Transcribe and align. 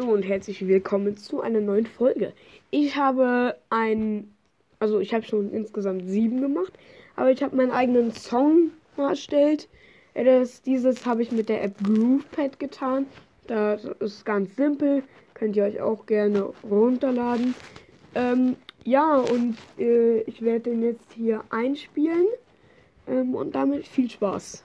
Hallo 0.00 0.14
und 0.14 0.22
herzlich 0.22 0.66
willkommen 0.66 1.18
zu 1.18 1.42
einer 1.42 1.60
neuen 1.60 1.84
Folge. 1.84 2.32
Ich 2.70 2.96
habe 2.96 3.56
ein, 3.68 4.30
also 4.78 4.98
ich 4.98 5.12
habe 5.12 5.24
schon 5.24 5.52
insgesamt 5.52 6.08
sieben 6.08 6.40
gemacht, 6.40 6.72
aber 7.16 7.30
ich 7.30 7.42
habe 7.42 7.54
meinen 7.54 7.70
eigenen 7.70 8.10
Song 8.14 8.70
erstellt. 8.96 9.68
Das, 10.14 10.62
dieses 10.62 11.04
habe 11.04 11.20
ich 11.20 11.32
mit 11.32 11.50
der 11.50 11.62
App 11.62 11.74
GroovePad 11.84 12.58
getan. 12.58 13.06
Das 13.46 13.84
ist 13.98 14.24
ganz 14.24 14.56
simpel, 14.56 15.02
könnt 15.34 15.56
ihr 15.56 15.64
euch 15.64 15.82
auch 15.82 16.06
gerne 16.06 16.50
runterladen. 16.64 17.54
Ähm, 18.14 18.56
ja, 18.84 19.18
und 19.18 19.58
äh, 19.78 20.20
ich 20.22 20.40
werde 20.40 20.70
den 20.70 20.82
jetzt 20.82 21.12
hier 21.12 21.44
einspielen 21.50 22.26
ähm, 23.06 23.34
und 23.34 23.54
damit 23.54 23.86
viel 23.86 24.08
Spaß. 24.08 24.64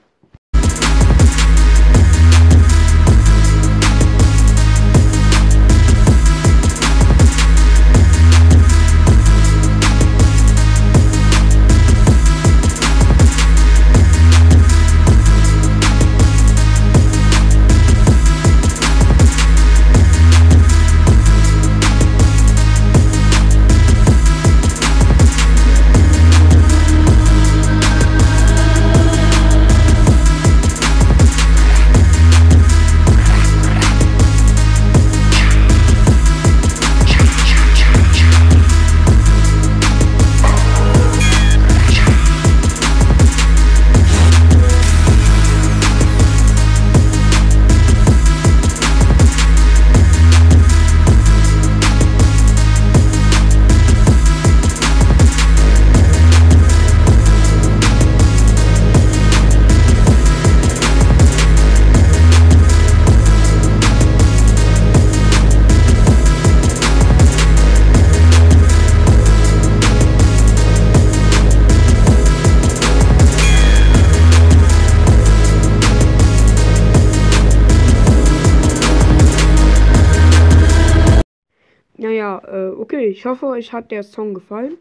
Naja, 81.97 82.41
äh, 82.45 82.69
okay, 82.69 83.07
ich 83.07 83.25
hoffe, 83.25 83.47
euch 83.47 83.71
hat 83.71 83.91
der 83.91 84.03
Song 84.03 84.33
gefallen. 84.33 84.77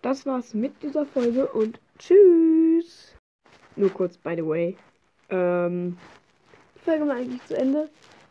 Das 0.00 0.24
war's 0.24 0.54
mit 0.54 0.82
dieser 0.82 1.04
Folge 1.04 1.46
und 1.48 1.80
tschüss. 1.98 3.16
Nur 3.76 3.90
kurz, 3.90 4.16
by 4.16 4.34
the 4.36 4.46
way. 4.46 4.76
Ähm, 5.28 5.98
die 6.76 6.80
Folge 6.80 7.06
war 7.06 7.16
eigentlich 7.16 7.44
zu 7.44 7.56
Ende. 7.56 7.90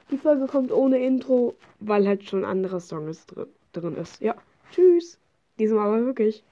Die 0.09 0.17
Folge 0.17 0.47
kommt 0.47 0.71
ohne 0.71 0.97
Intro, 0.99 1.55
weil 1.79 2.07
halt 2.07 2.23
schon 2.23 2.43
ein 2.43 2.49
anderer 2.49 2.79
Song 2.79 3.07
ist 3.07 3.27
drin, 3.27 3.47
drin 3.73 3.97
ist. 3.97 4.21
Ja, 4.21 4.35
tschüss. 4.71 5.19
Diesmal 5.59 5.87
aber 5.87 6.05
wirklich. 6.05 6.43